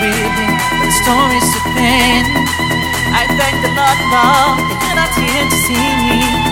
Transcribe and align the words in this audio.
but 0.00 0.86
the 0.86 0.92
story's 0.92 1.46
so 1.52 1.60
thin. 1.74 2.24
I 3.10 3.26
thank 3.36 3.56
the 3.62 3.72
Lord, 3.74 3.98
Lord, 4.14 4.62
that 4.70 4.78
you're 4.84 4.94
not 4.94 5.12
here 5.18 5.44
to 5.44 5.56
see 5.66 5.90
me. 6.06 6.47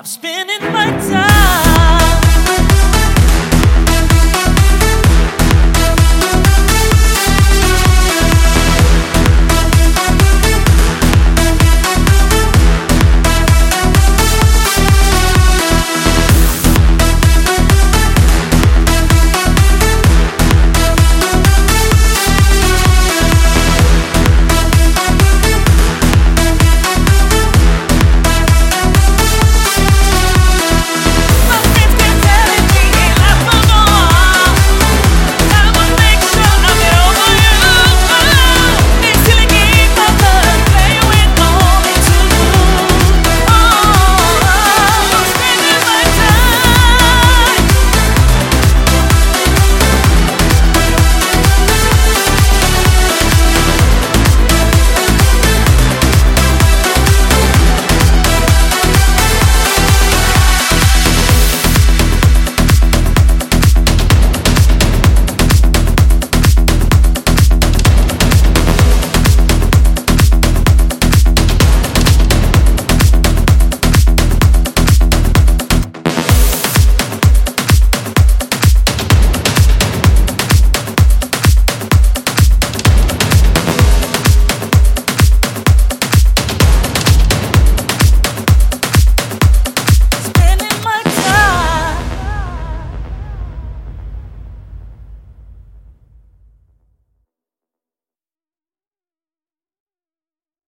I'm 0.00 0.06
spending 0.06 0.72
my 0.72 0.86
time. 1.10 1.39